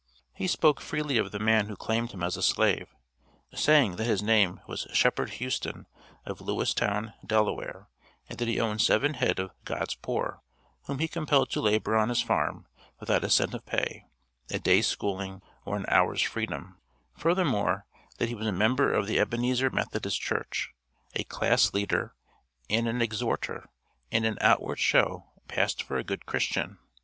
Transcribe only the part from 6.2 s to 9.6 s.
of Lewistown, Delaware, and that he owned seven head of